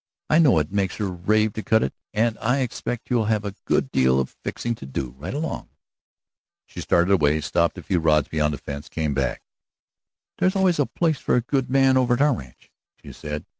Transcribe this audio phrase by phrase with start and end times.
[0.31, 3.53] I know it makes her rave to cut it, and I expect you'll have a
[3.65, 5.69] good deal of fixing to do right along."
[6.65, 9.43] She started away, stopped a few rods beyond the fence, came back.
[10.39, 13.45] "There's always a place for a good man over at our ranch," she said.